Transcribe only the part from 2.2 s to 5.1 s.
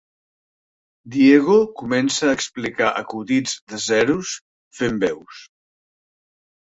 a explicar acudits de zeros fent